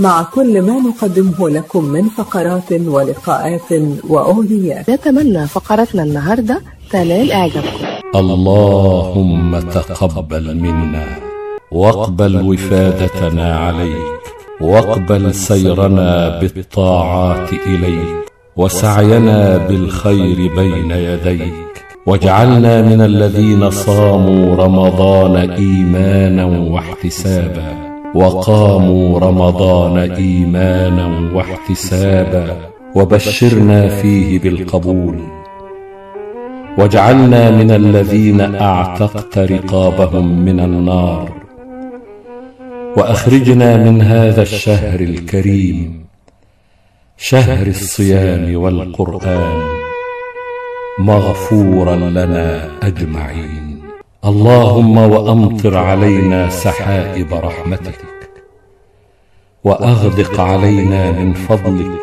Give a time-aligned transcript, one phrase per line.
[0.00, 3.72] مع كل ما نقدمه لكم من فقرات ولقاءات
[4.08, 4.90] وأغنيات.
[4.90, 6.60] نتمنى فقرتنا النهاردة
[6.90, 7.86] تنال إعجابكم.
[8.14, 11.06] اللهم تقبل منا
[11.72, 14.20] واقبل وفادتنا عليك
[14.60, 18.08] واقبل سيرنا بالطاعات إليك
[18.56, 21.54] وسعينا بالخير بين يديك.
[22.06, 27.89] واجعلنا من الذين صاموا رمضان إيمانا واحتسابا.
[28.14, 32.56] وقاموا رمضان إيمانا واحتسابا
[32.94, 35.18] وبشرنا فيه بالقبول.
[36.78, 41.32] واجعلنا من الذين أعتقت رقابهم من النار.
[42.96, 46.04] وأخرجنا من هذا الشهر الكريم
[47.16, 49.62] شهر الصيام والقرآن
[50.98, 53.69] مغفورا لنا أجمعين.
[54.24, 58.00] اللهم وأمطر علينا سحائب رحمتك
[59.64, 62.00] وأغدق علينا من فضلك.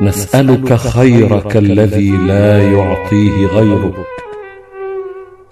[0.00, 3.94] نسألك خيرك الذي لا يعطيه غيرك.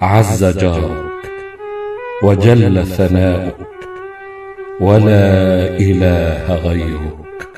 [0.02, 1.04] عز جارك
[2.22, 3.56] وجل ثناؤك
[4.80, 5.30] ولا
[5.78, 7.50] إله غيرك.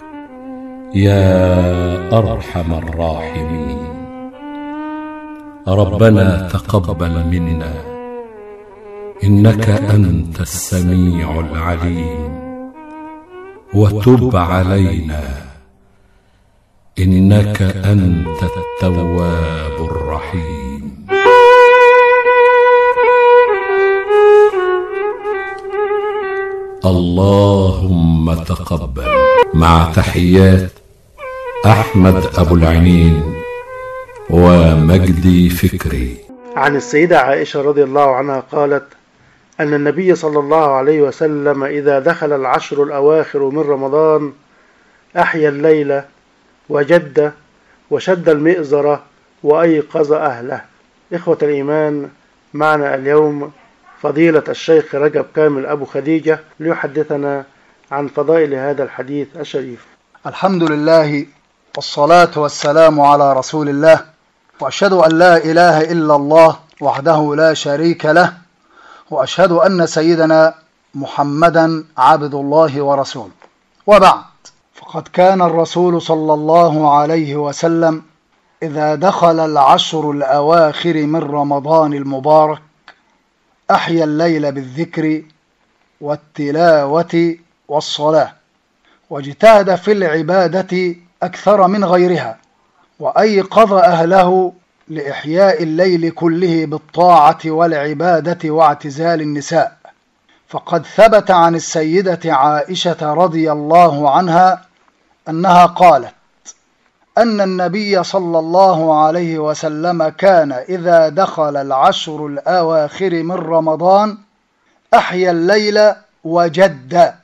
[0.94, 1.48] يا
[2.18, 3.88] أرحم الراحمين.
[5.69, 7.74] ربنا تقبل منا.
[9.24, 12.48] إنك أنت السميع العليم.
[13.74, 15.22] وتب علينا.
[16.98, 21.06] إنك أنت التواب الرحيم.
[26.85, 29.08] اللهم تقبل.
[29.55, 30.73] مع تحيات
[31.67, 33.39] أحمد أبو العينين
[34.30, 36.16] ومجدي فكري.
[36.56, 38.84] عن السيدة عائشة رضي الله عنها قالت
[39.61, 44.33] أن النبي صلى الله عليه وسلم إذا دخل العشر الأواخر من رمضان
[45.17, 46.00] أحيا الليل
[46.68, 47.33] وجد
[47.90, 49.02] وشد المئزرة
[49.42, 50.61] وأيقظ أهله.
[51.12, 52.08] إخوة الإيمان
[52.55, 53.52] معنا اليوم
[54.02, 57.44] فضيلة الشيخ رجب كامل أبو خديجة ليحدثنا
[57.90, 59.86] عن فضائل هذا الحديث الشريف.
[60.27, 61.27] الحمد لله
[61.77, 64.17] والصلاة والسلام على رسول الله
[64.61, 68.33] وأشهد أن لا إله إلا الله وحده لا شريك له
[69.11, 70.55] وأشهد أن سيدنا
[70.95, 73.30] محمدا عبد الله ورسوله.
[73.86, 74.24] وبعد
[74.74, 78.02] فقد كان الرسول صلى الله عليه وسلم
[78.63, 82.63] إذا دخل العشر الأواخر من رمضان المبارك
[83.70, 85.23] أحيا الليل بالذكر
[86.01, 87.36] والتلاوة
[87.68, 88.33] والصلاة
[89.11, 92.39] واجتهد في العبادة أكثر من غيرها.
[93.01, 94.53] وأيقظ أهله
[94.89, 99.79] لإحياء الليل كله بالطاعة والعبادة واعتزال النساء.
[100.48, 104.64] فقد ثبت عن السيدة عائشة رضي الله عنها
[105.29, 106.14] أنها قالت
[107.19, 114.19] أن النبي صلى الله عليه وسلم كان إذا دخل العشر الأواخر من رمضان
[114.95, 115.92] أحيا الليل
[116.25, 117.15] وجد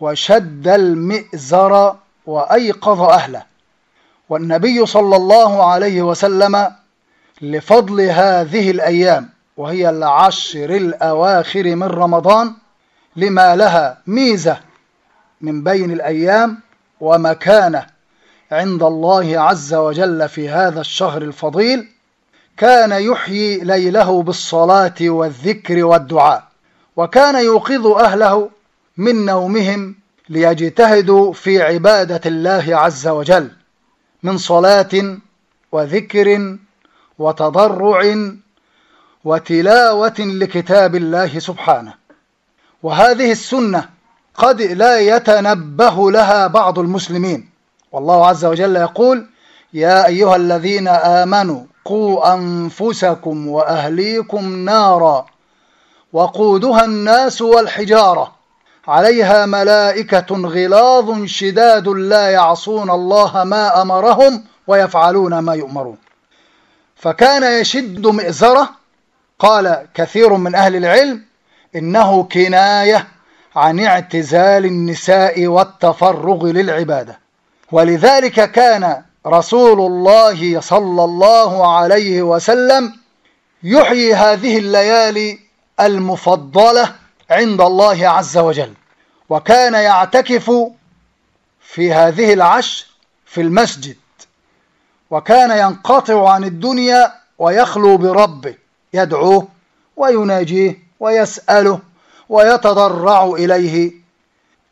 [0.00, 1.94] وشد المئزر
[2.26, 3.51] وأيقظ أهله.
[4.32, 6.72] والنبي صلى الله عليه وسلم
[7.42, 12.54] لفضل هذه الأيام وهي العشر الأواخر من رمضان
[13.16, 14.60] لما لها ميزة
[15.40, 16.60] من بين الأيام
[17.00, 17.86] ومكانة
[18.52, 21.88] عند الله عز وجل في هذا الشهر الفضيل
[22.56, 26.44] كان يحيي ليله بالصلاة والذكر والدعاء
[26.96, 28.50] وكان يوقظ أهله
[28.96, 29.94] من نومهم
[30.28, 33.61] ليجتهدوا في عبادة الله عز وجل.
[34.22, 35.18] من صلاة
[35.72, 36.56] وذكر
[37.18, 38.16] وتضرع
[39.24, 41.94] وتلاوة لكتاب الله سبحانه.
[42.82, 43.88] وهذه السنة
[44.34, 47.48] قد لا يتنبه لها بعض المسلمين.
[47.92, 49.26] والله عز وجل يقول
[49.72, 55.26] يا أيها الذين آمنوا قوا أنفسكم وأهليكم نارا
[56.12, 58.41] وقودها الناس والحجارة
[58.88, 65.96] عليها ملائكة غلاظ شداد لا يعصون الله ما أمرهم ويفعلون ما يؤمرون.
[66.96, 68.70] فكان يشد مئزرة.
[69.38, 71.22] قال كثير من أهل العلم
[71.76, 73.08] إنه كناية
[73.56, 77.18] عن اعتزال النساء والتفرغ للعبادة.
[77.72, 82.92] ولذلك كان رسول الله صلى الله عليه وسلم
[83.62, 85.38] يحيي هذه الليالي
[85.80, 87.01] المفضلة
[87.32, 88.72] عند الله عز وجل.
[89.28, 90.50] وكان يعتكف
[91.60, 92.86] في هذه العشر
[93.26, 93.96] في المسجد.
[95.10, 98.54] وكان ينقطع عن الدنيا ويخلو بربه.
[98.94, 99.48] يدعوه
[99.96, 101.80] ويناجيه ويسأله
[102.28, 103.92] ويتضرع إليه.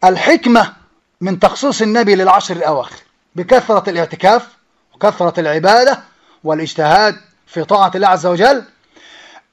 [0.05, 0.73] الحكمة
[1.21, 2.97] من تخصيص النبي للعشر الأواخر.
[3.35, 4.49] بكثرة الاعتكاف
[4.95, 6.01] وكثرة العبادة
[6.45, 7.17] والاجتهاد
[7.47, 8.65] في طاعة الله عز وجل.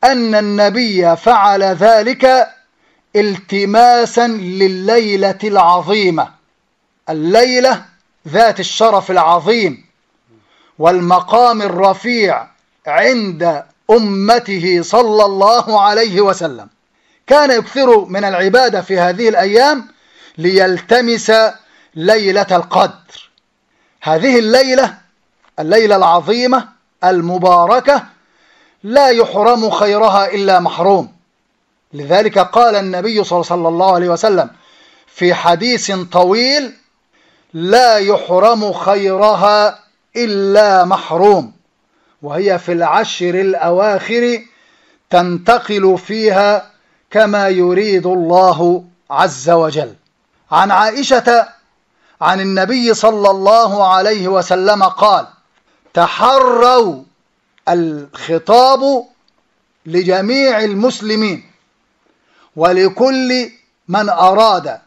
[0.03, 2.47] أن النبي فعل ذلك
[3.15, 6.29] التماسا لليلة العظيمة.
[7.09, 7.85] الليلة
[8.27, 9.85] ذات الشرف العظيم
[10.79, 12.47] والمقام الرفيع
[12.87, 16.67] عند أمته صلى الله عليه وسلم.
[17.27, 19.87] كان يكثر من العبادة في هذه الأيام
[20.37, 21.31] ليلتمس
[21.95, 23.29] ليلة القدر.
[24.01, 24.97] هذه الليلة
[25.59, 26.69] الليلة العظيمة
[27.03, 28.03] المباركة
[28.83, 31.16] لا يحرم خيرها إلا محروم.
[31.93, 34.49] لذلك قال النبي صلى الله عليه وسلم
[35.07, 36.73] في حديث طويل
[37.53, 39.79] لا يحرم خيرها
[40.15, 41.53] إلا محروم
[42.21, 44.41] وهي في العشر الأواخر
[45.09, 46.71] تنتقل فيها
[47.11, 49.93] كما يريد الله عز وجل.
[50.51, 51.47] عن عائشة
[52.21, 55.27] عن النبي صلى الله عليه وسلم قال
[55.93, 57.03] تحروا
[57.69, 59.05] الخطاب
[59.85, 61.46] لجميع المسلمين.
[62.57, 63.51] ولكل
[63.87, 64.79] من أراد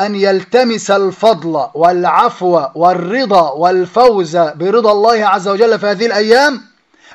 [0.00, 6.60] أن يلتمس الفضل والعفو والرضا والفوز برضا الله عز وجل في هذه الأيام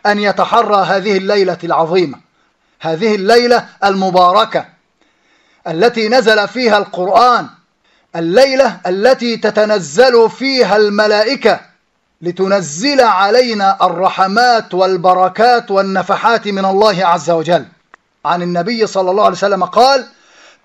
[0.06, 2.18] أن يتحرى هذه الليلة العظيمة
[2.80, 4.66] هذه الليلة المباركة
[5.68, 7.48] التي نزل فيها القرآن
[8.16, 11.60] الليلة التي تتنزل فيها الملائكة
[12.22, 17.66] لتنزل علينا الرحمات والبركات والنفحات من الله عز وجل.
[18.26, 20.06] عن النبي صلى الله عليه وسلم قال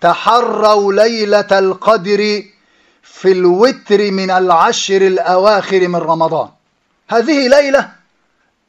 [0.01, 2.43] تحروا ليلة القدر
[3.03, 6.49] في الوتر من العشر الأواخر من رمضان
[7.09, 7.91] هذه ليلة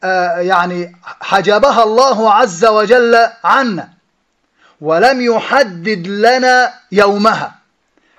[0.03, 3.89] آه يعني حجبها الله عز وجل عنا
[4.81, 7.55] ولم يحدد لنا يومها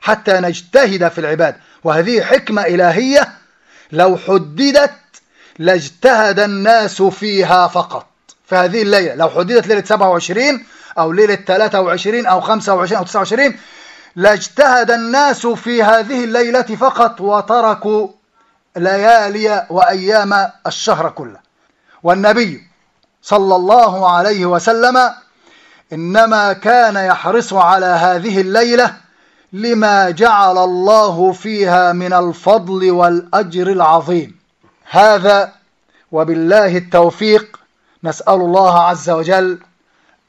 [0.01, 1.57] حتى نجتهد في العباد.
[1.85, 3.33] وهذه حكمة إلهية
[3.93, 4.93] لو حددت
[5.59, 8.07] لاجتهد الناس فيها فقط.
[8.51, 9.15] في هذه الليلة.
[9.15, 10.65] لو حددت ليلة 27
[10.99, 13.55] أو ليلة 23 أو 25 أو 29
[14.17, 18.09] لاجتهد الناس في هذه الليلة فقط وتركوا
[18.77, 21.39] ليالي وأيام الشهر كله.
[22.03, 22.67] والنبي
[23.23, 25.11] صلى الله عليه وسلم
[25.93, 28.95] إنما كان يحرص على هذه الليلة
[29.53, 34.39] لما جعل الله فيها من الفضل والأجر العظيم.
[34.91, 35.53] هذا
[36.13, 37.60] وبالله التوفيق
[38.05, 39.59] نسأل الله عز وجل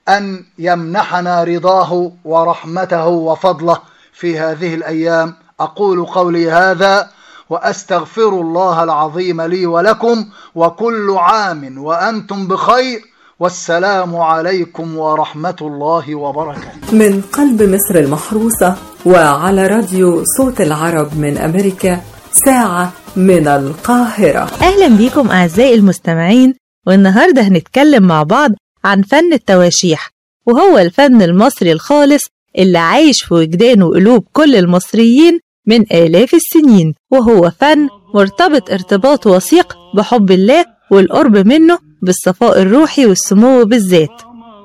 [0.10, 3.78] أن يمنحنا رضاه ورحمته وفضله
[4.14, 5.34] في هذه الأيام.
[5.60, 7.10] أقول قولي هذا
[7.50, 10.26] وأستغفر الله العظيم لي ولكم
[10.56, 13.02] وكل عام وأنتم بخير.
[13.40, 16.96] والسلام عليكم ورحمة الله وبركاته.
[16.96, 18.76] من قلب مصر المحروسة
[19.06, 22.02] وعلى راديو صوت العرب من أمريكا
[22.46, 24.48] ساعة من القاهرة.
[24.62, 28.52] أهلا بيكم أعزائي المستمعين والنهاردة هنتكلم مع بعض
[28.84, 30.10] عن فن التواشيح
[30.48, 32.22] وهو الفن المصري الخالص
[32.58, 39.78] اللي عايش في وجدان وقلوب كل المصريين من آلاف السنين وهو فن مرتبط ارتباط وثيق
[39.96, 44.22] بحب الله والقرب منه بالصفاء الروحي والسمو بالذات.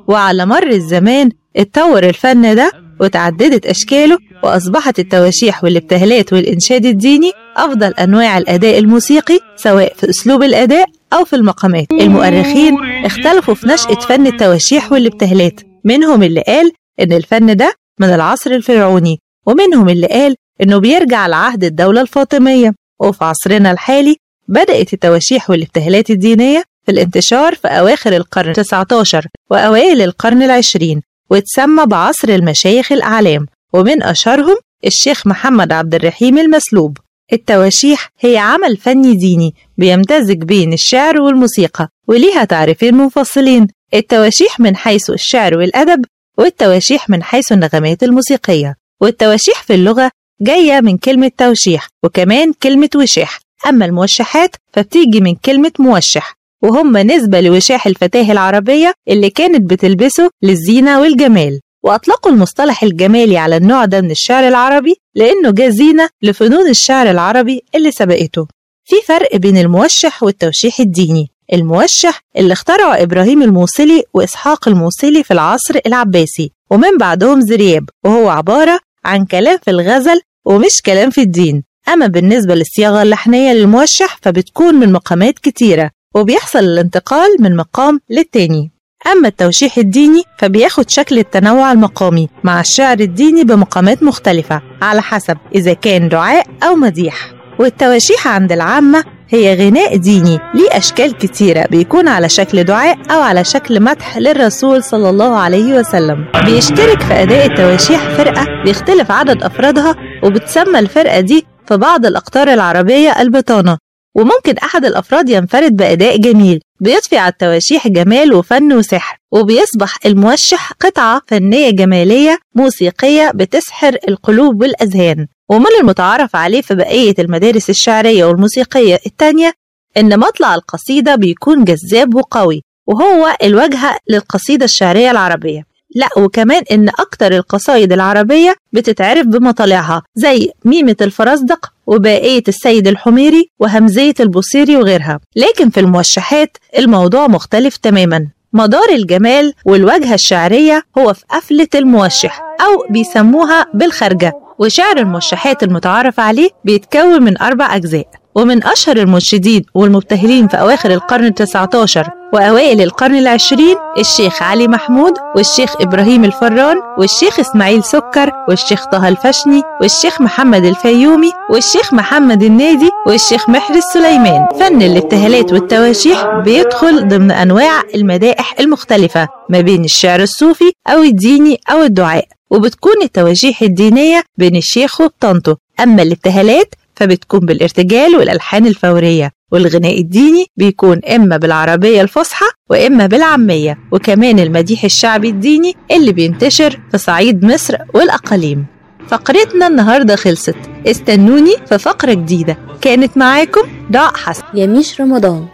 [0.09, 8.39] وعلى مر الزمان اتطور الفن ده وتعددت أشكاله وأصبحت التواشيح والابتهالات والإنشاد الديني أفضل أنواع
[8.39, 11.87] الأداء الموسيقي سواء في أسلوب الأداء أو في المقامات.
[11.93, 15.61] المؤرخين اختلفوا في نشأة فن التواشيح والابتهالات.
[15.85, 21.65] منهم اللي قال إن الفن ده من العصر الفرعوني ومنهم اللي قال إنه بيرجع لعهد
[21.65, 22.75] الدولة الفاطمية.
[23.01, 24.17] وفي عصرنا الحالي
[24.49, 32.29] بدأت التواشيح والابتهالات الدينية في الانتشار في أواخر القرن 19 وأوائل القرن العشرين وتسمى بعصر
[32.29, 33.47] المشايخ الأعلام.
[33.73, 36.99] ومن أشهرهم الشيخ محمد عبد الرحيم المسلوب.
[37.33, 45.11] التواشيح هي عمل فني ديني بيمتزج بين الشعر والموسيقى وليها تعريفين منفصلين التواشيح من حيث
[45.11, 46.05] الشعر والأدب
[46.39, 48.75] والتواشيح من حيث النغمات الموسيقية.
[49.01, 53.41] والتواشيح في اللغة جاية من كلمة توشيح وكمان كلمة وشاح.
[53.69, 61.01] أما الموشحات فبتيجي من كلمة موشح وهم نسبة لوشاح الفتاة العربية اللي كانت بتلبسه للزينة
[61.01, 61.61] والجمال.
[61.87, 67.91] وأطلقوا المصطلح الجمالي على النوع ده من الشعر العربي لأنه جزينة لفنون الشعر العربي اللي
[67.91, 68.47] سبقته.
[68.85, 71.31] في فرق بين الموشح والتوشيح الديني.
[71.53, 78.81] الموشح اللي اخترعه إبراهيم الموصلي وإسحاق الموصلي في العصر العباسي ومن بعدهم زرياب وهو عبارة
[79.05, 81.65] عن كلام في الغزل ومش كلام في الدين.
[81.89, 88.71] أما بالنسبة للصياغة اللحنية للموشح فبتكون من مقامات كتيرة وبيحصل الانتقال من مقام للتاني.
[89.13, 95.73] أما التوشيح الديني فبياخد شكل التنوع المقامي مع الشعر الديني بمقامات مختلفة على حسب إذا
[95.73, 97.31] كان دعاء أو مديح.
[97.59, 103.45] والتواشيح عند العامة هي غناء ديني ليه أشكال كتيرة بيكون على شكل دعاء أو على
[103.45, 106.27] شكل مدح للرسول صلى الله عليه وسلم.
[106.45, 113.21] بيشترك في أداء التواشيح فرقة بيختلف عدد أفرادها وبتسمى الفرقة دي في بعض الأقطار العربية
[113.21, 113.79] البطانة.
[114.17, 121.23] وممكن أحد الأفراد ينفرد بأداء جميل بيضفي على التواشيح جمال وفن وسحر وبيصبح الموشح قطعة
[121.27, 125.27] فنية جمالية موسيقية بتسحر القلوب والأذهان.
[125.49, 129.53] ومن المتعارف عليه في بقية المدارس الشعرية والموسيقية التانية
[129.97, 135.63] إن مطلع القصيدة بيكون جذاب وقوي وهو الواجهة للقصيدة الشعرية العربية.
[135.95, 144.15] لا وكمان إن أكتر القصايد العربية بتتعرف بمطالعها زي ميمة الفرزدق وباقية السيد الحميري وهمزية
[144.21, 145.21] البصيري وغيرها.
[145.37, 148.27] لكن في الموشحات الموضوع مختلف تماما.
[148.53, 154.33] مدار الجمال والواجهة الشعرية هو في قفلة الموشح أو بيسموها بالخرجة.
[154.59, 158.07] وشعر الموشحات المتعارف عليه بيتكون من أربع أجزاء.
[158.35, 165.13] ومن أشهر المنشدين والمبتهلين في أواخر القرن التسعة عشر وأوائل القرن العشرين الشيخ علي محمود
[165.37, 172.91] والشيخ إبراهيم الفران والشيخ إسماعيل سكر والشيخ طه الفشني والشيخ محمد الفيومي والشيخ محمد النادي
[173.07, 174.47] والشيخ محرز سليمان.
[174.61, 181.83] فن الابتهالات والتواشيح بيدخل ضمن أنواع المدائح المختلفة ما بين الشعر الصوفي أو الديني أو
[181.83, 185.57] الدعاء وبتكون التواشيح الدينية بين الشيخ وبطنته.
[185.81, 194.39] أما الابتهالات فبتكون بالارتجال والألحان الفورية والغناء الديني بيكون إما بالعربية الفصحى وإما بالعامية وكمان
[194.39, 198.67] المديح الشعبي الديني اللي بينتشر في صعيد مصر والأقاليم.
[199.09, 200.57] فقرتنا النهاردة خلصت.
[200.87, 202.57] استنوني في فقرة جديدة.
[202.81, 203.61] كانت معاكم
[203.93, 204.43] ضاء حسن.
[204.55, 205.47] يميش رمضان.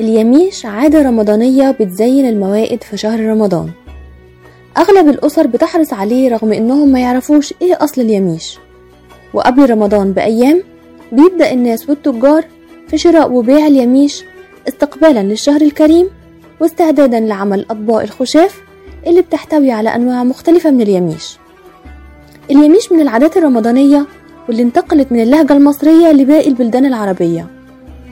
[0.00, 3.70] اليميش عادة رمضانية بتزين الموائد في شهر رمضان.
[4.78, 8.58] أغلب الأسر بتحرص عليه رغم إنهم ما يعرفوش إيه أصل اليميش.
[9.34, 10.62] وقبل رمضان بأيام
[11.12, 12.44] بيبدأ الناس والتجار
[12.88, 14.22] في شراء وبيع اليميش
[14.68, 16.06] استقبالا للشهر الكريم
[16.60, 18.60] واستعدادا لعمل أطباق الخشاف
[19.06, 21.36] اللي بتحتوي على أنواع مختلفة من اليميش.
[22.50, 24.06] اليميش من العادات الرمضانية
[24.48, 27.46] واللي انتقلت من اللهجة المصرية لباقي البلدان العربية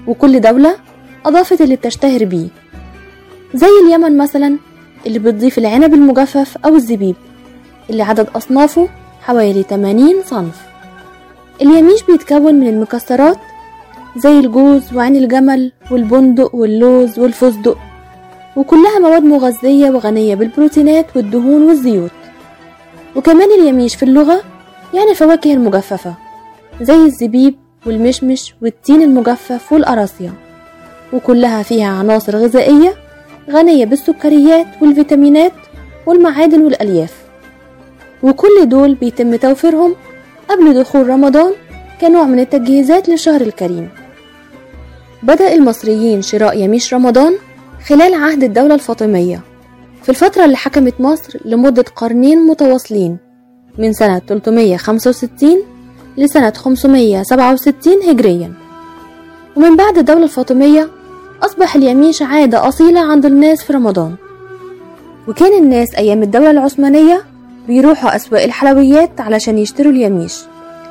[0.07, 0.77] وكل دولة
[1.27, 2.47] أضافت اللي بتشتهر بيه
[3.55, 4.57] زي اليمن مثلا
[5.07, 7.17] اللي بتضيف العنب المجفف أو الزبيب
[7.91, 8.89] اللي عدد أصنافه
[9.23, 10.72] حوالي 80 صنف.
[11.63, 13.37] اليميش بيتكون من المكسرات
[14.17, 17.79] زي الجوز وعين الجمل والبندق واللوز والفستق
[18.57, 22.11] وكلها مواد مغذية وغنية بالبروتينات والدهون والزيوت.
[23.17, 24.43] وكمان اليميش في اللغة
[24.95, 26.15] يعني الفواكه المجففة
[26.81, 27.55] زي الزبيب
[27.87, 30.33] والمشمش والتين المجفف والقراصية
[31.13, 32.95] وكلها فيها عناصر غذائية
[33.51, 35.53] غنية بالسكريات والفيتامينات
[36.07, 37.15] والمعادن والألياف.
[38.23, 39.95] وكل دول بيتم توفيرهم
[40.53, 41.53] قبل دخول رمضان
[42.01, 43.89] كنوع من التجهيزات للشهر الكريم.
[45.23, 47.33] بدأ المصريين شراء يميش رمضان
[47.87, 49.41] خلال عهد الدولة الفاطمية.
[50.03, 53.19] في الفترة اللي حكمت مصر لمدة قرنين متواصلين
[53.79, 55.63] من سنة 365
[56.19, 58.53] لسنة 567 هجريا.
[59.57, 60.89] ومن بعد الدولة الفاطمية
[61.43, 64.15] أصبح اليميش عادة أصيلة عند الناس في رمضان.
[65.29, 67.32] وكان الناس أيام الدولة العثمانية
[67.67, 70.39] بيروحوا أسواق الحلويات علشان يشتروا اليميش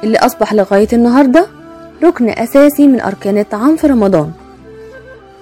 [0.04, 1.48] اللي أصبح لغاية النهاردة
[2.04, 4.32] ركن أساسي من أركان الطعام في رمضان.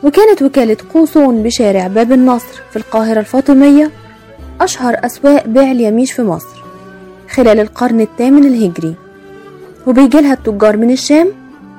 [0.03, 3.91] وكانت وكالة قوصون بشارع باب النصر في القاهرة الفاطمية
[4.62, 6.63] أشهر أسواق بيع اليميش في مصر
[7.29, 8.95] خلال القرن الثامن الهجري.
[9.88, 11.27] وبيجيلها التجار من الشام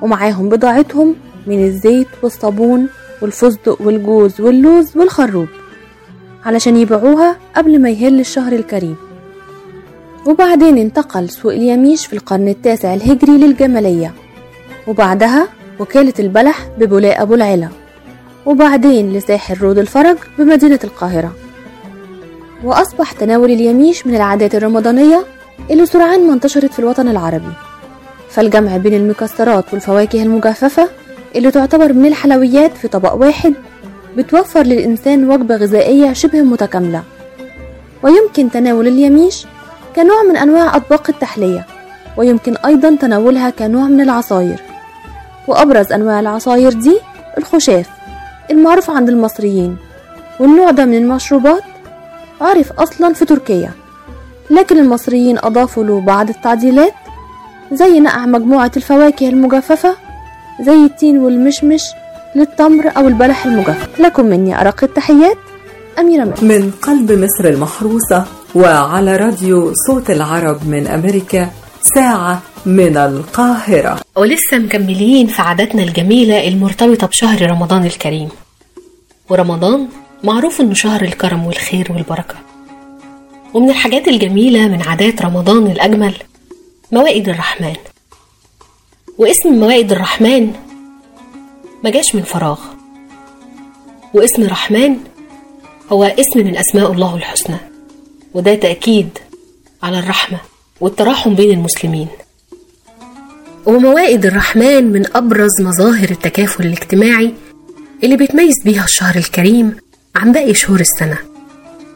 [0.01, 1.15] ومعاهم بضاعتهم
[1.47, 2.87] من الزيت والصابون
[3.21, 5.47] والفستق والجوز واللوز والخروب
[6.45, 8.95] علشان يبيعوها قبل ما يهل الشهر الكريم.
[10.25, 14.13] وبعدين انتقل سوق اليميش في القرن التاسع الهجري للجمالية.
[14.87, 15.47] وبعدها
[15.79, 17.67] وكالة البلح ببولاء أبو العلا.
[18.45, 21.31] وبعدين لساحل رود الفرج بمدينة القاهرة.
[22.63, 25.25] وأصبح تناول اليميش من العادات الرمضانية
[25.71, 27.53] اللي سرعان ما انتشرت في الوطن العربي.
[28.29, 30.89] فالجمع بين المكسرات والفواكه المجففة
[31.35, 33.53] اللي تعتبر من الحلويات في طبق واحد
[34.17, 37.03] بتوفر للإنسان وجبة غذائية شبه متكاملة.
[38.03, 39.45] ويمكن تناول اليميش
[39.95, 41.65] كنوع من أنواع أطباق التحلية
[42.17, 44.61] ويمكن أيضا تناولها كنوع من العصاير.
[45.47, 46.97] وأبرز أنواع العصاير دي
[47.37, 47.89] الخشاف
[48.51, 49.77] المعروف عند المصريين.
[50.39, 51.63] والنوع ده من المشروبات
[52.41, 53.71] عرف أصلا في تركيا.
[54.49, 56.93] لكن المصريين أضافوا له بعض التعديلات
[57.71, 59.95] زي نقع مجموعة الفواكه المجففة
[60.61, 61.83] زي التين والمشمش
[62.35, 63.99] للتمر أو البلح المجفف.
[63.99, 65.37] لكم مني أرق التحيات
[65.99, 68.25] أميرة من قلب مصر المحروسة.
[68.55, 71.49] وعلى راديو صوت العرب من أمريكا
[71.95, 74.01] ساعة من القاهرة.
[74.15, 78.29] ولسه مكملين في عاداتنا الجميلة المرتبطة بشهر رمضان الكريم.
[79.29, 79.87] ورمضان
[80.23, 82.35] معروف إنه شهر الكرم والخير والبركة.
[83.53, 86.13] ومن الحاجات الجميلة من عادات رمضان الأجمل
[86.91, 87.75] موائد الرحمن.
[89.17, 90.53] واسم موائد الرحمن
[91.83, 92.59] ما جاش من فراغ.
[94.13, 94.97] واسم رحمن
[95.91, 97.70] هو اسم من أسماء الله الحسنى.
[98.33, 99.09] وده تأكيد
[99.83, 100.37] على الرحمة
[100.81, 102.07] والتراحم بين المسلمين.
[103.65, 107.33] وموائد الرحمن من أبرز مظاهر التكافل الاجتماعي
[108.03, 109.77] اللي بيتميز بيها الشهر الكريم
[110.15, 111.17] عن باقي شهور السنة.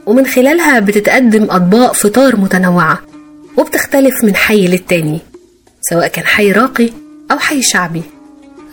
[0.06, 3.00] ومن خلالها بتتقدم أطباق فطار متنوعة
[3.58, 5.20] وبتختلف من حي للتاني
[5.82, 6.89] سواء كان حي راقي
[7.32, 8.04] أو حي شعبي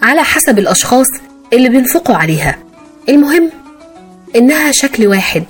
[0.03, 1.07] على حسب الأشخاص
[1.53, 2.59] اللي بينفقوا عليها.
[3.09, 3.51] المهم
[4.37, 5.45] إنها شكل واحد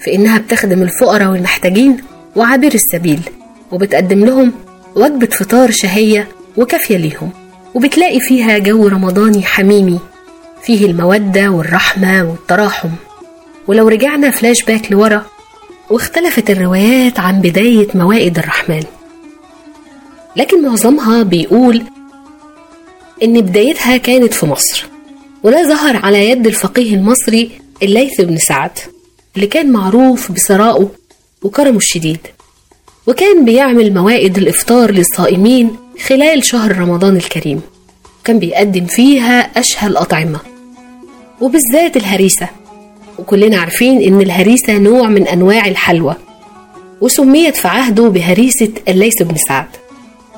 [0.00, 1.96] في إنها بتخدم الفقراء والمحتاجين
[2.36, 3.20] وعابر السبيل
[3.72, 4.52] وبتقدم لهم
[4.94, 7.30] وجبة فطار شهية وكافية ليهم.
[7.74, 9.98] وبتلاقي فيها جو رمضاني حميمي
[10.62, 12.88] فيه المودة والرحمة والتراحم.
[13.66, 15.26] ولو رجعنا فلاش باك لورا
[15.90, 18.82] واختلفت الروايات عن بداية موائد الرحمن.
[20.36, 21.82] لكن معظمها بيقول
[23.22, 24.86] إن بدايتها كانت في مصر
[25.42, 27.50] وده ظهر على يد الفقيه المصري
[27.82, 28.78] الليث بن سعد.
[29.38, 30.88] اللي كان معروف بثرائه
[31.42, 32.18] وكرمه الشديد.
[33.06, 35.76] وكان بيعمل موائد الإفطار للصائمين
[36.06, 37.60] خلال شهر رمضان الكريم.
[38.20, 40.40] وكان بيقدم فيها أشهى الأطعمة.
[41.40, 42.48] وبالذات الهريسة.
[43.18, 46.14] وكلنا عارفين إن الهريسة نوع من أنواع الحلوى.
[47.00, 49.68] وسميت في عهده بهريسة الليث بن سعد.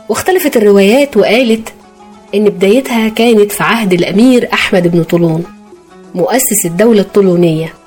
[0.08, 1.68] واختلفت الروايات وقالت
[2.34, 5.44] إن بدايتها كانت في عهد الأمير أحمد بن طولون
[6.14, 7.79] مؤسس الدولة الطولونية.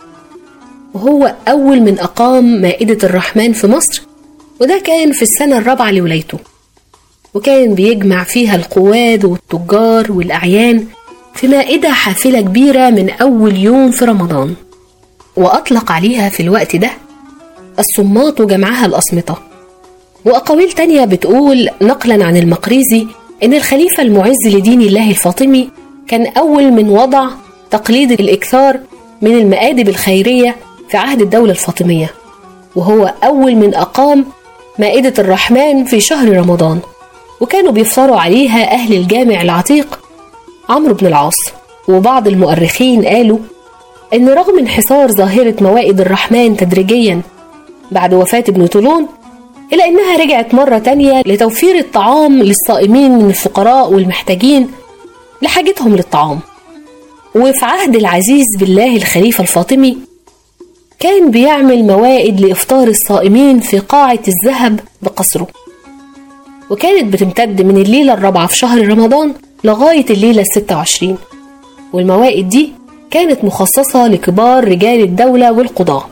[0.94, 4.02] وهو أول من أقام مائدة الرحمن في مصر
[4.62, 6.38] وده كان في السنة الرابعة لولايته.
[7.34, 10.86] وكان بيجمع فيها القواد والتجار والأعيان
[11.36, 14.56] في مائدة حافلة كبيرة من أول يوم في رمضان.
[15.36, 16.90] وأطلق عليها في الوقت ده
[17.80, 19.42] الصمات وجمعها الأصمطة
[20.26, 23.08] وأقاويل تانية بتقول نقلا عن المقريزي
[23.44, 25.70] إن الخليفة المعز لدين الله الفاطمي
[26.08, 27.30] كان أول من وضع
[27.72, 28.80] تقليد الإكثار
[29.22, 30.56] من المآدب الخيرية
[30.94, 32.14] في عهد الدولة الفاطمية
[32.76, 34.26] وهو أول من أقام
[34.80, 36.80] مائدة الرحمن في شهر رمضان
[37.42, 40.00] وكانوا بيفطروا عليها أهل الجامع العتيق
[40.70, 41.36] عمرو بن العاص.
[41.88, 43.38] وبعض المؤرخين قالوا
[44.14, 47.22] إن رغم انحسار ظاهرة موائد الرحمن تدريجيا
[47.92, 49.08] بعد وفاة ابن طولون
[49.74, 54.72] إلا إنها رجعت مرة تانية لتوفير الطعام للصائمين من الفقراء والمحتاجين
[55.42, 56.40] لحاجتهم للطعام.
[57.36, 60.13] وفي عهد العزيز بالله الخليفة الفاطمي
[61.04, 65.48] كان بيعمل موائد لإفطار الصائمين في قاعة الذهب بقصره.
[66.70, 71.18] وكانت بتمتد من الليلة الرابعة في شهر رمضان لغاية الليلة الستة وعشرين.
[71.94, 72.72] والموائد دي
[73.12, 76.04] كانت مخصصة لكبار رجال الدولة والقضاة.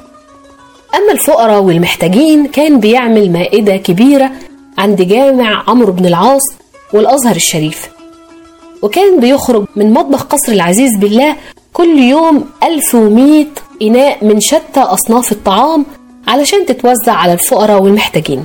[0.95, 4.31] أما الفقراء والمحتاجين كان بيعمل مائدة كبيرة
[4.77, 6.43] عند جامع عمرو بن العاص
[6.93, 7.89] والأزهر الشريف.
[8.81, 11.35] وكان بيخرج من مطبخ قصر العزيز بالله
[11.73, 13.45] كل يوم 1100
[13.81, 15.85] إناء من شتى أصناف الطعام
[16.27, 18.43] علشان تتوزع على الفقراء والمحتاجين.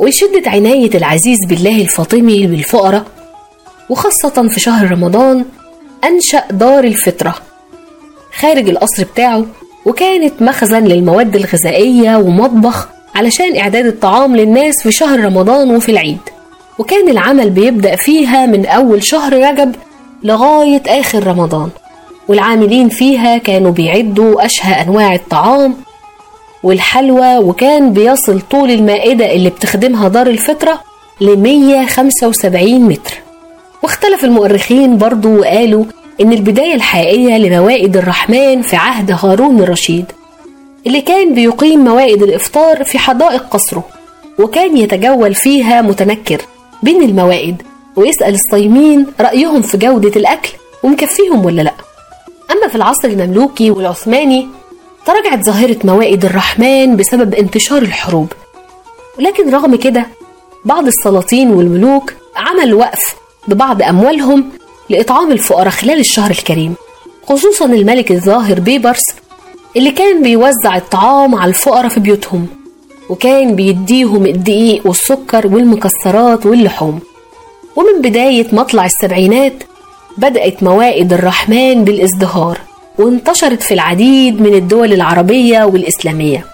[0.00, 3.04] وشدة عناية العزيز بالله الفاطمي بالفقراء
[3.90, 5.44] وخاصة في شهر رمضان
[6.04, 7.34] أنشأ دار الفطرة
[8.38, 9.46] خارج القصر بتاعه
[9.86, 16.18] وكانت مخزن للمواد الغذائية ومطبخ علشان إعداد الطعام للناس في شهر رمضان وفي العيد.
[16.78, 19.74] وكان العمل بيبدأ فيها من أول شهر رجب
[20.22, 21.70] لغاية آخر رمضان.
[22.28, 25.76] والعاملين فيها كانوا بيعدوا أشهى أنواع الطعام
[26.62, 30.80] والحلوى وكان بيصل طول المائدة اللي بتخدمها دار الفطرة
[31.20, 33.14] ل 175 متر.
[33.82, 35.84] واختلف المؤرخين برضو وقالوا
[36.20, 40.04] إن البداية الحقيقية لموائد الرحمن في عهد هارون الرشيد
[40.86, 43.84] اللي كان بيقيم موائد الإفطار في حدائق قصره
[44.38, 46.42] وكان يتجول فيها متنكر
[46.82, 47.62] بين الموائد
[47.96, 50.50] ويسأل الصايمين رأيهم في جودة الأكل
[50.82, 51.74] ومكفيهم ولا لأ.
[52.52, 54.48] أما في العصر المملوكي والعثماني
[55.06, 58.32] تراجعت ظاهرة موائد الرحمن بسبب انتشار الحروب.
[59.18, 60.06] ولكن رغم كده
[60.64, 63.16] بعض السلاطين والملوك عملوا وقف
[63.48, 64.50] ببعض أموالهم
[64.90, 66.74] لإطعام الفقراء خلال الشهر الكريم
[67.26, 69.04] خصوصا الملك الظاهر بيبرس
[69.76, 72.46] اللي كان بيوزع الطعام على الفقراء في بيوتهم
[73.10, 77.00] وكان بيديهم الدقيق والسكر والمكسرات واللحوم.
[77.76, 79.52] ومن بداية مطلع السبعينات
[80.18, 82.58] بدأت موائد الرحمن بالازدهار
[82.98, 86.46] وانتشرت في العديد من الدول العربية والإسلامية.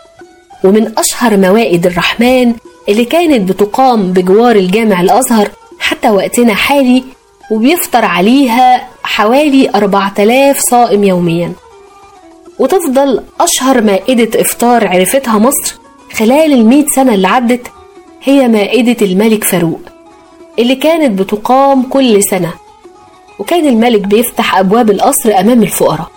[0.64, 2.54] ومن أشهر موائد الرحمن
[2.88, 5.48] اللي كانت بتقام بجوار الجامع الأزهر
[5.78, 7.04] حتى وقتنا حالي
[7.50, 11.52] وبيفطر عليها حوالي 4000 صائم يوميا.
[12.58, 15.74] وتفضل أشهر مائدة إفطار عرفتها مصر
[16.12, 17.66] خلال المئة سنة اللي عدت
[18.22, 19.80] هي مائدة الملك فاروق
[20.58, 22.52] اللي كانت بتقام كل سنة.
[23.38, 26.10] وكان الملك بيفتح أبواب القصر أمام الفقراء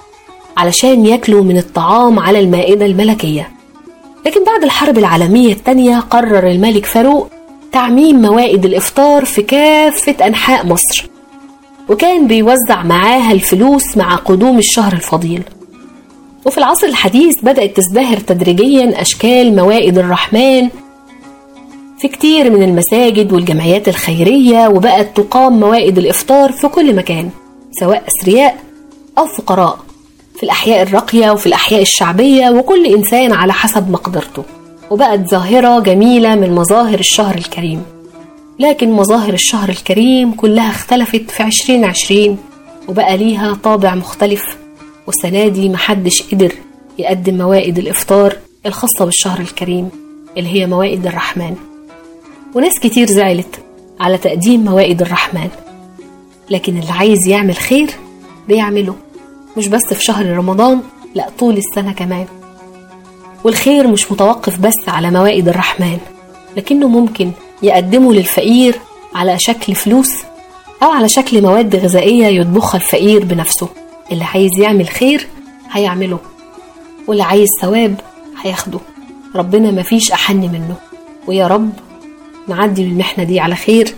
[0.58, 3.50] علشان ياكلوا من الطعام على المائدة الملكية.
[4.26, 7.30] لكن بعد الحرب العالمية الثانية قرر الملك فاروق
[7.72, 11.08] تعميم موائد الإفطار في كافة أنحاء مصر
[11.90, 15.44] وكان بيوزع معاها الفلوس مع قدوم الشهر الفضيل.
[16.46, 20.70] وفي العصر الحديث بدأت تزدهر تدريجيا أشكال موائد الرحمن
[22.00, 27.30] في كتير من المساجد والجمعيات الخيرية وبقت تقام موائد الإفطار في كل مكان
[27.80, 28.58] سواء أثرياء
[29.18, 29.80] أو فقراء
[30.36, 34.44] في الأحياء الراقية وفي الأحياء الشعبية وكل إنسان على حسب مقدرته.
[34.90, 37.84] وبقت ظاهرة جميلة من مظاهر الشهر الكريم.
[38.60, 42.38] لكن مظاهر الشهر الكريم كلها اختلفت في عشرين عشرين
[42.88, 44.58] وبقى ليها طابع مختلف
[45.08, 46.54] والسنة دي محدش قدر
[47.00, 49.90] يقدم موائد الإفطار الخاصة بالشهر الكريم
[50.38, 51.56] اللي هي موائد الرحمن.
[52.56, 53.60] وناس كتير زعلت
[54.00, 55.50] على تقديم موائد الرحمن
[56.50, 57.90] لكن اللي عايز يعمل خير
[58.48, 58.96] بيعمله
[59.58, 60.82] مش بس في شهر رمضان
[61.16, 62.26] لا طول السنة كمان.
[63.44, 65.98] والخير مش متوقف بس على موائد الرحمن
[66.58, 67.32] لكنه ممكن
[67.64, 68.76] يقدمه للفقير
[69.16, 70.12] على شكل فلوس
[70.84, 73.68] أو على شكل مواد غذائية يطبخها الفقير بنفسه.
[74.12, 75.28] اللي عايز يعمل خير
[75.72, 76.20] هيعمله
[77.08, 77.96] واللي عايز ثواب
[78.42, 78.80] هياخده.
[79.36, 80.76] ربنا مفيش أحن منه.
[81.28, 81.70] ويا رب
[82.48, 83.96] نعدي المحنة دي على خير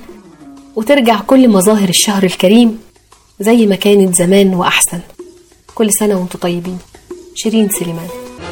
[0.75, 2.79] وترجع كل مظاهر الشهر الكريم
[3.39, 4.99] زي ما كانت زمان وأحسن.
[5.75, 6.77] كل سنة وأنتم طيبين.
[7.35, 8.07] شيرين سليمان.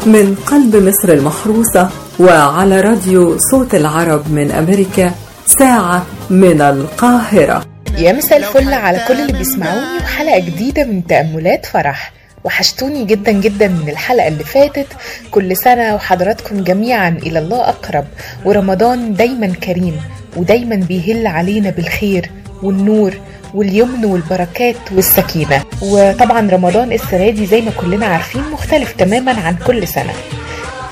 [0.06, 5.12] من قلب مصر المحروسة وعلى راديو صوت العرب من أمريكا
[5.60, 7.66] ساعة من القاهرة.
[7.98, 12.14] يا مساء الفل على كل اللي بيسمعوني وحلقة جديدة من تأملات فرح.
[12.46, 14.88] وحشتوني جدا جدا من الحلقة اللي فاتت.
[15.32, 18.06] كل سنة وحضراتكم جميعا إلى الله أقرب.
[18.46, 20.02] ورمضان دايما كريم
[20.36, 22.32] ودايما بيهل علينا بالخير
[22.64, 23.14] والنور
[23.54, 25.64] واليمن والبركات والسكينة.
[25.82, 30.14] وطبعا رمضان السنة دي زي ما كلنا عارفين مختلف تماما عن كل سنة.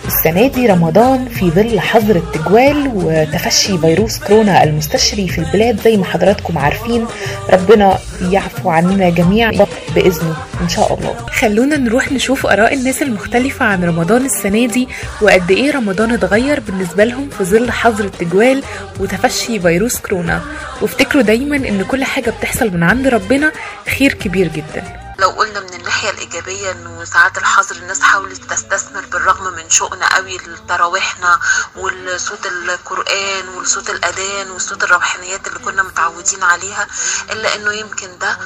[0.07, 6.05] السنة دي رمضان في ظل حظر التجوال وتفشي فيروس كورونا المستشري في البلاد زي ما
[6.05, 7.05] حضراتكم عارفين.
[7.49, 9.51] ربنا يعفو عننا جميعا
[9.95, 11.15] بإذنه إن شاء الله.
[11.31, 14.87] خلونا نروح نشوف آراء الناس المختلفة عن رمضان السنة دي
[15.21, 18.63] وقد إيه رمضان اتغير بالنسبة لهم في ظل حظر التجوال
[18.99, 20.41] وتفشي فيروس كورونا.
[20.81, 23.51] وافتكروا دايما إن كل حاجة بتحصل من عند ربنا
[23.97, 24.83] خير كبير جدا.
[25.19, 25.59] لو قلنا
[26.03, 31.39] من الناحية الإيجابية إنه ساعات الحظر الناس حاولت تستثمر بالرغم من شوقنا قوي لتراويحنا
[31.75, 36.87] والصوت القرآن والصوت الأذان والصوت الروحانيات اللي كنا متعودين عليها
[37.31, 38.37] إلا إنه يمكن ده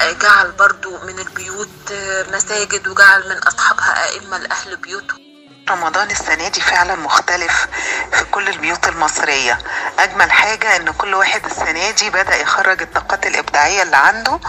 [0.00, 1.92] جعل برضو من البيوت
[2.32, 5.27] مساجد وجعل من أصحابها أئمة لأهل بيوتهم.
[5.70, 7.66] رمضان السنة دي فعلا مختلف
[8.12, 9.58] في كل البيوت المصرية.
[9.98, 14.40] أجمل حاجة إن كل واحد السنة دي بدأ يخرج الطاقات الإبداعية اللي عنده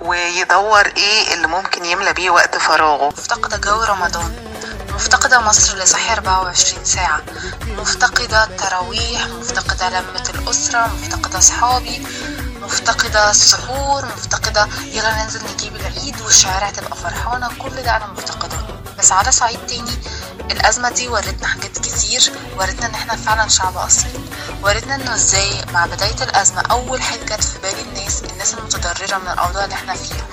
[0.00, 3.08] ويدور إيه اللي ممكن يملى بيه وقت فراغه.
[3.08, 4.56] مفتقدة جو رمضان.
[4.94, 7.20] مفتقدة مصر اللي صحي 24 ساعة.
[7.66, 12.06] مفتقدة التراويح مفتقدة لمة الأسرة مفتقدة صحابي
[12.62, 17.48] مفتقدة السحور مفتقدة يلا ننزل نجيب العيد والشوارع تبقى فرحانة.
[17.62, 18.56] كل ده أنا مفتقدة.
[18.98, 19.90] بس على صعيد تاني
[20.50, 24.20] الأزمة دي ورتنا حاجات كتير ورتنا إن إحنا فعلا شعب أصيل.
[24.62, 29.28] ورتنا إنه إزاي مع بداية الأزمة أول حاجة جت في بال الناس الناس المتضررة من
[29.28, 30.25] الأوضاع اللي إحنا فيها.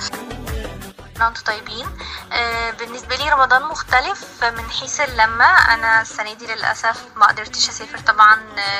[1.22, 1.86] أنتوا طيبين.
[2.32, 7.98] آه بالنسبة لي رمضان مختلف من حيث اللمة أنا السنة دي للأسف ما قدرتش أسافر
[7.98, 8.36] طبعا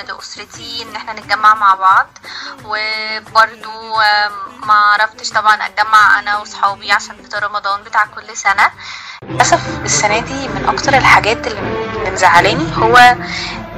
[0.08, 2.06] لأسرتي إن إحنا نتجمع مع بعض.
[2.64, 4.30] وبرضو آه
[4.66, 8.70] ما عرفتش طبعا أتجمع أنا وصحابي عشان فطار رمضان بتاع كل سنة.
[9.22, 13.16] للأسف السنة دي من أكتر الحاجات اللي مزعلاني هو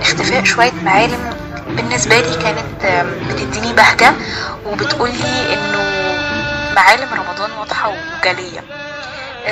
[0.00, 1.36] اختفاء شوية معالم
[1.68, 4.12] بالنسبة لي كانت بتديني بهجة
[4.64, 6.06] وبتقولي إنه
[6.76, 7.88] معالم رمضان واضحة
[8.20, 8.64] وجلية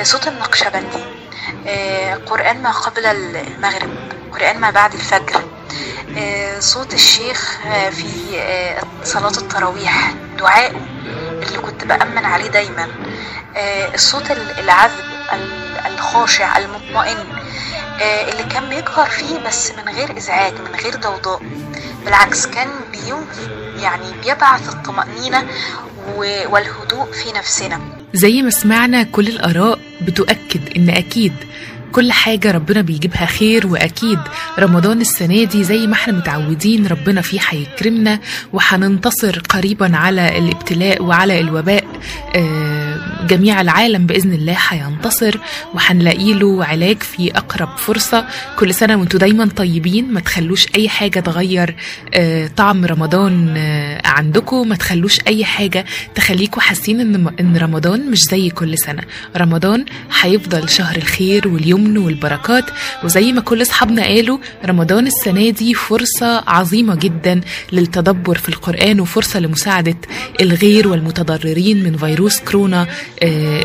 [0.03, 1.03] صوت النقشبندي
[1.67, 3.89] آه، قرآن ما قبل المغرب
[4.33, 5.43] قرآن ما بعد الفجر.
[6.17, 10.11] آه، صوت الشيخ آه، في آه، صلاة التراويح.
[10.37, 10.75] دعائه
[11.47, 12.87] اللي كنت بأمن عليه دايما.
[13.57, 17.17] آه، الصوت ال- العذب ال- الخاشع المطمئن.
[18.01, 21.41] آه، اللي كان بيجهر فيه بس من غير إزعاج من غير ضوضاء.
[22.05, 23.27] بالعكس كان بيوم
[23.83, 25.43] يعني بيبعث الطمأنينة
[26.49, 27.79] والهدوء في نفسنا.
[28.13, 31.33] زي ما سمعنا كل الآراء بتؤكد إن أكيد
[31.91, 34.19] كل حاجة ربنا بيجيبها خير وأكيد
[34.59, 38.19] رمضان السنة دي زي ما إحنا متعودين ربنا فيه هيكرمنا
[38.53, 41.83] وهننتصر قريبا على الابتلاء وعلى الوباء.
[42.35, 42.84] آه،
[43.27, 45.37] جميع العالم بإذن الله هينتصر
[45.73, 48.25] وهنلاقي له علاج في أقرب فرصة.
[48.59, 51.75] كل سنة وانتوا دايما طيبين ما تخلوش أي حاجة تغير
[52.13, 54.67] آه، طعم رمضان آه، عندكم.
[54.69, 55.85] ما تخلوش أي حاجة
[56.15, 59.01] تخليكوا حاسين إن إن رمضان مش زي كل سنة.
[59.37, 59.85] رمضان
[60.21, 62.65] هيفضل شهر الخير واليمن والبركات.
[63.03, 69.39] وزي ما كل أصحابنا قالوا رمضان السنة دي فرصة عظيمة جدا للتدبر في القرآن وفرصة
[69.39, 69.97] لمساعدة
[70.41, 72.87] الغير والمتضررين من فيروس كورونا.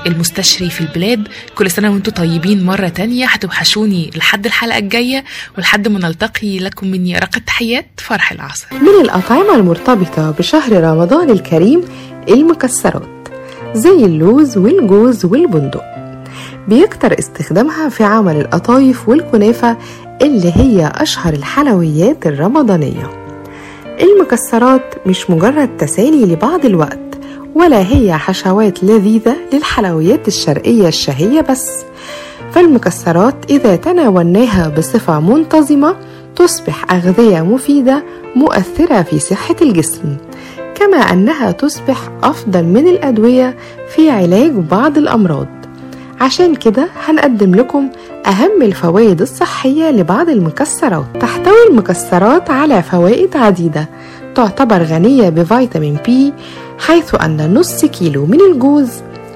[0.07, 1.29] المستشري في البلاد.
[1.55, 3.27] كل سنة وأنتم طيبين مرة تانية.
[3.27, 5.25] هتوحشوني لحد الحلقة الجاية
[5.59, 8.67] ولحد ما نلتقي لكم مني أرق التحيات فرح العصر.
[8.73, 11.81] من الأطعمة المرتبطة بشهر رمضان الكريم
[12.29, 13.29] المكسرات
[13.75, 15.85] زي اللوز والجوز والبندق.
[16.69, 19.77] بيكتر استخدامها في عمل القطايف والكنافة
[20.23, 23.11] اللي هي أشهر الحلويات الرمضانية.
[24.01, 27.10] المكسرات مش مجرد تسالي لبعض الوقت
[27.55, 31.71] ولا هي حشوات لذيذة للحلويات الشرقية الشهية بس.
[32.53, 35.97] فالمكسرات إذا تناولناها بصفة منتظمة
[36.37, 38.03] تصبح أغذية مفيدة
[38.37, 40.17] مؤثرة في صحة الجسم
[40.75, 43.57] كما أنها تصبح أفضل من الأدوية
[43.89, 45.47] في علاج بعض الأمراض.
[46.21, 47.89] عشان كده هنقدم لكم
[48.27, 51.05] أهم الفوائد الصحية لبعض المكسرات.
[51.21, 53.89] تحتوي المكسرات على فوائد عديدة
[54.35, 56.33] تعتبر غنية بفيتامين بي
[56.81, 58.88] حيث أن نص كيلو من الجوز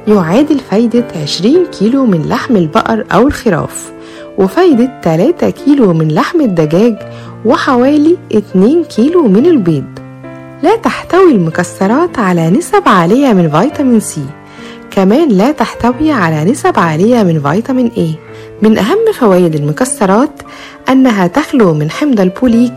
[0.09, 3.93] يعادل فايدة 20 كيلو من لحم البقر أو الخراف
[4.39, 6.97] وفايدة 3 كيلو من لحم الدجاج
[7.45, 9.85] وحوالي 2 كيلو من البيض.
[10.63, 14.25] لا تحتوي المكسرات على نسب عالية من فيتامين سي.
[14.91, 18.19] كمان لا تحتوي على نسب عالية من فيتامين A.
[18.63, 20.43] من أهم فوائد المكسرات
[20.89, 22.75] أنها تخلو من حمض البوليك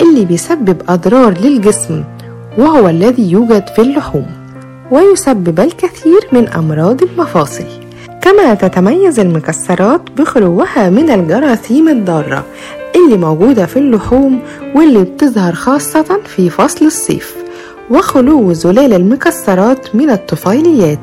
[0.00, 2.04] اللي بيسبب أضرار للجسم.
[2.58, 4.26] وهو الذي يوجد في اللحوم
[4.90, 7.64] ويسبب الكثير من أمراض المفاصل.
[8.22, 12.44] كما تتميز المكسرات بخلوها من الجراثيم الضارة
[12.96, 14.40] اللي موجودة في اللحوم
[14.74, 17.36] واللي بتظهر خاصة في فصل الصيف
[17.90, 20.98] وخلو زلال المكسرات من الطفيليات.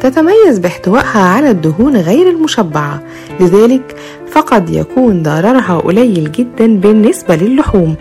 [0.00, 3.02] تتميز باحتوائها على الدهون غير المشبعة
[3.40, 3.96] لذلك
[4.30, 7.94] فقد يكون ضررها قليل جدا بالنسبة للحوم.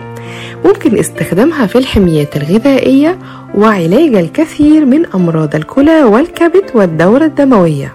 [0.66, 3.18] ممكن استخدامها في الحميات الغذائية
[3.56, 7.94] وعلاج الكثير من أمراض الكلى والكبد والدورة الدموية.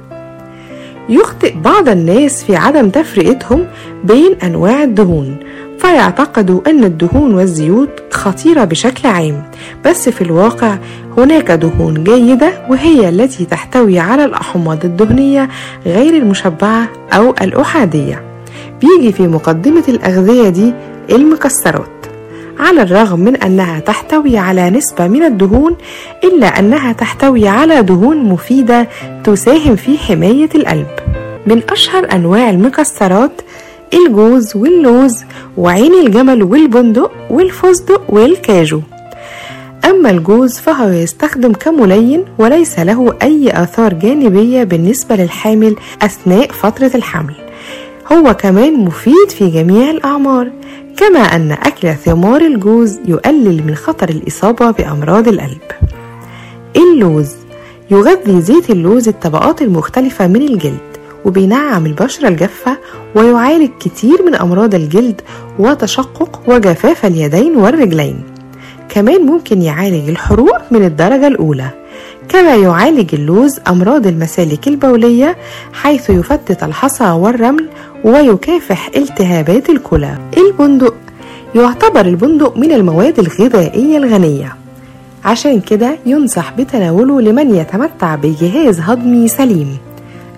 [1.08, 3.66] يخطئ بعض الناس في عدم تفرقتهم
[4.04, 5.36] بين أنواع الدهون
[5.78, 9.42] فيعتقدوا أن الدهون والزيوت خطيرة بشكل عام
[9.84, 10.76] بس في الواقع
[11.16, 15.48] هناك دهون جيدة وهي التي تحتوي على الأحماض الدهنية
[15.86, 18.22] غير المشبعة أو الأحادية.
[18.80, 20.72] بيجي في مقدمة الأغذية دي
[21.10, 22.01] المكسرات
[22.62, 25.76] على الرغم من أنها تحتوي على نسبة من الدهون
[26.24, 28.88] إلا أنها تحتوي على دهون مفيدة
[29.24, 30.86] تساهم في حماية القلب.
[31.46, 33.30] من أشهر أنواع المكسرات
[33.94, 35.24] الجوز واللوز
[35.56, 38.80] وعين الجمل والبندق والفستق والكاجو.
[39.84, 47.34] أما الجوز فهو يستخدم كملين وليس له أي آثار جانبية بالنسبة للحامل أثناء فترة الحمل.
[48.12, 50.50] هو كمان مفيد في جميع الأعمار.
[50.96, 55.60] كما أن أكل ثمار الجوز يقلل من خطر الإصابة بأمراض القلب.
[56.76, 57.30] اللوز
[57.90, 60.78] يغذي زيت اللوز الطبقات المختلفة من الجلد
[61.24, 62.78] وبينعم البشرة الجافة
[63.14, 65.20] ويعالج كتير من أمراض الجلد
[65.58, 68.22] وتشقق وجفاف اليدين والرجلين.
[68.88, 71.70] كمان ممكن يعالج الحروق من الدرجة الأولى.
[72.28, 75.36] كما يعالج اللوز أمراض المسالك البولية
[75.72, 77.68] حيث يفتت الحصى والرمل
[78.04, 80.18] ويكافح التهابات الكلى.
[80.36, 80.94] البندق
[81.54, 84.56] يعتبر البندق من المواد الغذائية الغنية.
[85.24, 89.76] عشان كده ينصح بتناوله لمن يتمتع بجهاز هضمي سليم.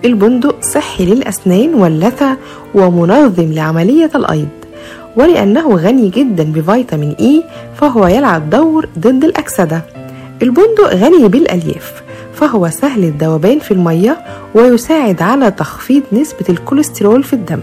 [0.05, 2.37] البندق صحي للأسنان واللثة
[2.75, 4.47] ومنظم لعملية الأيض
[5.15, 7.43] ولأنه غني جدا بفيتامين إي
[7.75, 9.81] فهو يلعب دور ضد الأكسدة.
[10.45, 12.03] البندق غني بالألياف
[12.33, 14.17] فهو سهل الذوبان في المية
[14.55, 17.59] ويساعد على تخفيض نسبة الكوليسترول في الدم.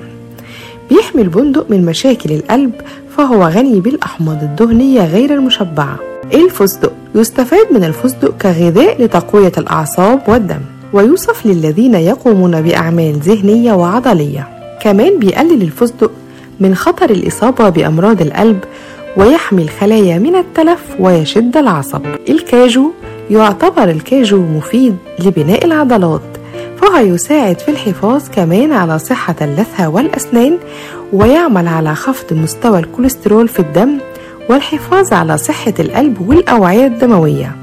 [0.91, 2.73] بيحمي البندق من مشاكل القلب
[3.17, 5.97] فهو غني بالأحماض الدهنية غير المشبعة.
[6.35, 10.61] الفستق يستفاد من الفستق كغذاء لتقوية الأعصاب والدم
[10.93, 14.49] ويوصف للذين يقومون بأعمال ذهنية وعضلية.
[14.81, 16.11] كمان بيقلل الفستق
[16.61, 18.59] من خطر الإصابة بأمراض القلب
[19.17, 22.01] ويحمي الخلايا من التلف ويشد العصب.
[22.29, 22.91] الكاجو
[23.31, 26.21] يعتبر الكاجو مفيد لبناء العضلات
[26.81, 30.59] فهو يساعد في الحفاظ كمان على صحة اللثة والأسنان
[31.13, 33.99] ويعمل على خفض مستوى الكوليسترول في الدم
[34.51, 37.57] والحفاظ على صحة القلب والأوعية الدموية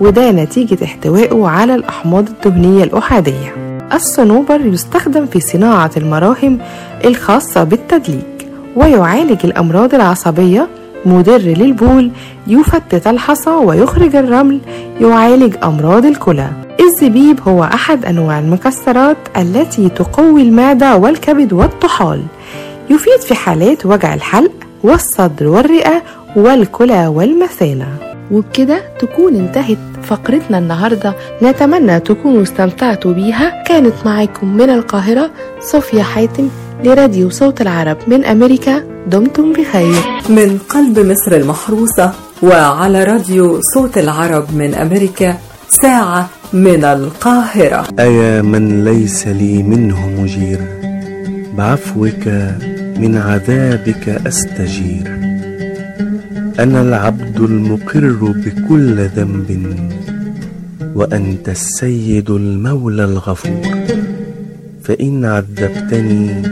[0.00, 3.78] وده نتيجة احتوائه على الأحماض الدهنية الأحادية.
[3.94, 6.58] الصنوبر يستخدم في صناعة المراهم
[7.04, 10.68] الخاصة بالتدليك ويعالج الأمراض العصبية
[11.06, 12.10] مدر للبول
[12.46, 14.60] يفتت الحصى ويخرج الرمل
[15.00, 16.48] يعالج أمراض الكلى.
[16.80, 22.22] الزبيب هو أحد أنواع المكسرات التي تقوي المعدة والكبد والطحال.
[22.90, 26.02] يفيد في حالات وجع الحلق والصدر والرئة
[26.36, 27.86] والكلى والمثانة.
[28.30, 31.14] وبكده تكون انتهت فقرتنا النهاردة.
[31.42, 33.62] نتمنى تكونوا استمتعتوا بيها.
[33.66, 36.48] كانت معاكم من القاهرة صوفيا حاتم.
[36.84, 40.02] لراديو صوت العرب من أمريكا دمتم بخير.
[40.28, 45.36] من قلب مصر المحروسة وعلى راديو صوت العرب من أمريكا
[45.68, 47.86] ساعة من القاهرة.
[47.98, 50.58] أيا من ليس لي منه مجير
[51.56, 52.26] بعفوك
[52.98, 55.06] من عذابك أستجير.
[56.58, 59.48] أنا العبد المقر بكل ذنب
[60.94, 63.66] وأنت السيد المولى الغفور.
[64.82, 66.42] فإن عذبتني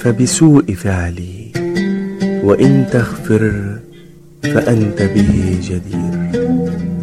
[0.00, 1.52] فبسوء فعلي
[2.44, 3.76] وإن تغفر
[4.42, 6.14] فأنت به جدير.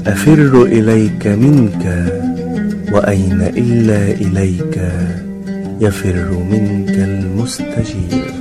[0.08, 1.84] أفر إليك منك
[2.92, 4.92] وأين إلا إليك
[5.82, 8.34] يفر منك المستجير.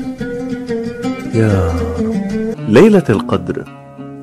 [1.35, 2.07] يا رب.
[2.69, 3.65] ليلة القدر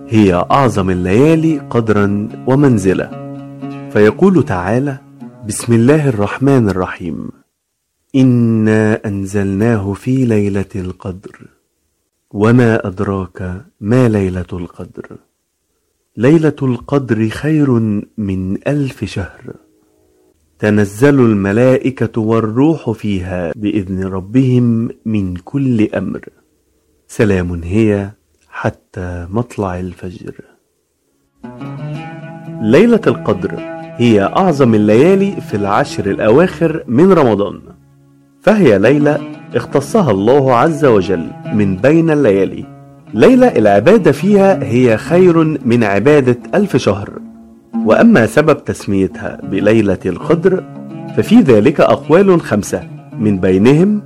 [0.09, 3.09] هي أعظم الليالي قدرا ومنزلة.
[3.93, 4.97] فيقول تعالى
[5.47, 7.42] بسم الله الرحمن الرحيم.
[8.15, 11.47] إنا أنزلناه في ليلة القدر.
[12.31, 15.17] وما أدراك ما ليلة القدر.
[16.17, 17.71] ليلة القدر خير
[18.17, 19.55] من ألف شهر.
[20.59, 26.25] تنزل الملائكة والروح فيها بإذن ربهم من كل أمر.
[27.07, 28.11] سلام هي
[28.49, 30.33] حتى مطلع الفجر.
[32.61, 33.55] ليلة القدر
[33.97, 37.72] هي أعظم الليالي في العشر الأواخر من رمضان.
[38.43, 39.19] فهي ليلة
[39.55, 42.65] اختصها الله عز وجل من بين الليالي.
[43.13, 47.09] ليلة العبادة فيها هي خير من عبادة ألف شهر.
[47.85, 50.63] وأما سبب تسميتها بليلة القدر
[51.17, 52.83] ففي ذلك أقوال خمسة.
[53.19, 54.01] من بينهم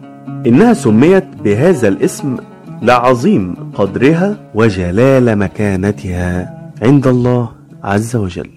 [0.47, 2.37] إنها سميت بهذا الاسم
[2.81, 7.49] لعظيم قدرها وجلال مكانتها عند الله
[7.83, 8.49] عز وجل.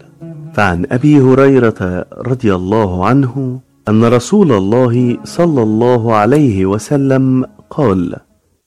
[0.54, 8.16] فعن أبي هريرة رضي الله عنه أن رسول الله صلى الله عليه وسلم قال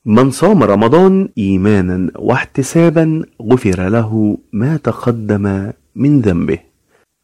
[0.05, 6.59] من صام رمضان إيمانا واحتسابا غفر له ما تقدم من ذنبه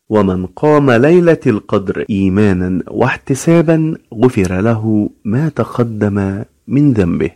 [0.10, 7.32] ومن قام ليلة القدر إيمانا واحتسابا غفر له ما تقدم من ذنبه.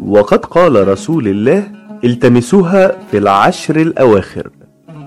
[0.00, 1.62] وقد قال رسول الله
[2.04, 4.50] التمسوها في العشر الأواخر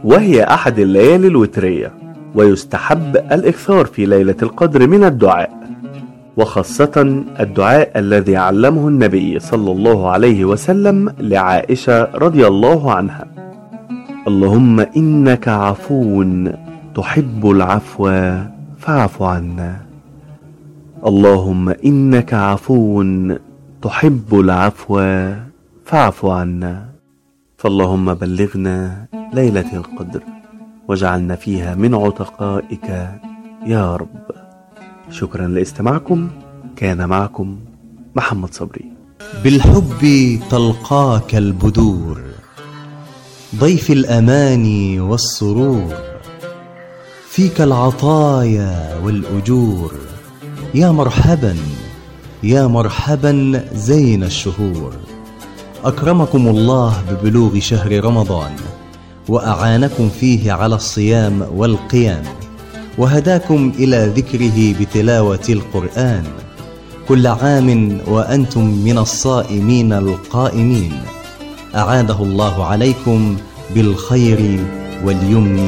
[0.04, 2.09] وهي أحد الليالي الوترية.
[2.36, 5.60] ويستحب الإكثار في ليلة القدر من الدعاء
[6.38, 13.28] وخاصة الدعاء الذي علمه النبي صلى الله عليه وسلم لعائشة رضي الله عنها.
[14.28, 16.26] اللهم إنك عفو
[16.96, 18.04] تحب العفو
[18.78, 19.76] فاعف عنا.
[21.06, 23.04] اللهم إنك عفو
[23.82, 24.96] تحب العفو
[25.86, 26.86] فاعف عنا.
[27.58, 30.22] فاللهم بلغنا ليلة القدر.
[30.90, 33.10] واجعلنا فيها من عتقائك
[33.66, 34.32] يا رب.
[35.12, 36.30] شكرا لاستماعكم.
[36.76, 37.60] كان معكم
[38.16, 38.86] محمد صبري.
[39.44, 40.02] بالحب
[40.50, 42.22] تلقاك البدور
[43.56, 45.94] ضيف الاماني والسرور
[47.30, 49.94] فيك العطايا والأجور.
[50.74, 51.56] يا مرحبا
[52.44, 54.94] يا مرحبا زين الشهور.
[55.84, 58.52] أكرمكم الله ببلوغ شهر رمضان.
[59.30, 62.24] وأعانكم فيه على الصيام والقيام
[62.98, 66.24] وهداكم إلى ذكره بتلاوة القرآن.
[67.08, 70.94] كل عام وأنتم من الصائمين القائمين.
[71.76, 73.38] أعاده الله عليكم
[73.76, 74.60] بالخير
[75.06, 75.60] واليمن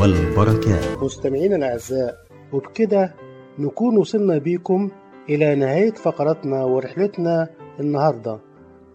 [0.00, 1.02] والبركات.
[1.02, 2.14] مستمعينا الأعزاء
[2.52, 3.14] وبكده
[3.58, 4.90] نكون وصلنا بيكم
[5.28, 7.48] إلى نهاية فقرتنا ورحلتنا
[7.80, 8.38] النهاردة.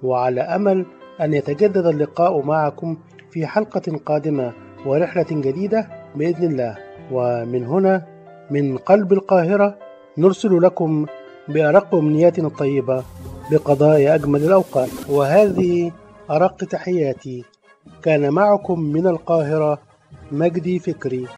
[0.03, 0.86] وعلى أمل
[1.21, 2.97] أن يتجدد اللقاء معكم
[3.36, 4.53] في حلقة قادمة
[4.86, 6.77] ورحلة جديدة بإذن الله.
[7.11, 8.05] ومن هنا
[8.51, 9.77] من قلب القاهرة
[10.17, 11.05] نرسل لكم
[11.47, 13.03] بأرق أمنياتنا الطيبة
[13.51, 14.89] بقضاء أجمل الأوقات.
[15.09, 15.91] وهذه
[16.31, 17.43] أرق تحياتي.
[18.03, 19.79] كان معكم من القاهرة
[20.31, 21.27] مجدي فكري.